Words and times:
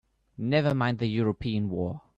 Never 0.39 0.73
mind 0.73 0.97
the 0.97 1.05
European 1.05 1.69
war! 1.69 2.01